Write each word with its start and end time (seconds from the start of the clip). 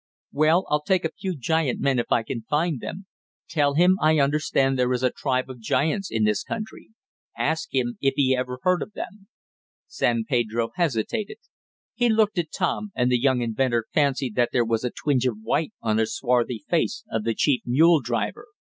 "Well, 0.31 0.65
I'll 0.67 0.81
take 0.81 1.05
a 1.05 1.11
few 1.13 1.37
giant 1.37 1.79
men 1.79 1.99
if 1.99 2.11
I 2.11 2.23
can 2.23 2.41
find 2.49 2.79
them. 2.79 3.05
Tell 3.47 3.75
him 3.75 3.99
I 4.01 4.17
understand 4.17 4.79
there 4.79 4.91
is 4.93 5.03
a 5.03 5.11
tribe 5.11 5.47
of 5.47 5.59
giants 5.59 6.09
in 6.09 6.23
this 6.23 6.41
country. 6.43 6.89
Ask 7.37 7.69
him 7.71 7.99
if 8.01 8.15
he 8.15 8.35
ever 8.35 8.57
heard 8.63 8.81
of 8.81 8.93
them." 8.93 9.27
San 9.85 10.23
Pedro 10.27 10.71
hesitated. 10.73 11.37
He 11.93 12.09
looked 12.09 12.39
at 12.39 12.51
Tom, 12.51 12.91
and 12.95 13.11
the 13.11 13.21
young 13.21 13.41
inventor 13.43 13.85
fancied 13.93 14.33
that 14.33 14.49
there 14.51 14.65
was 14.65 14.83
a 14.83 14.89
tinge 14.89 15.27
of 15.27 15.37
white 15.43 15.73
on 15.83 15.97
the 15.97 16.07
swarthy 16.07 16.65
face 16.67 17.03
of 17.11 17.23
the 17.23 17.35
chief 17.35 17.61
mule 17.63 18.01
driver. 18.01 18.47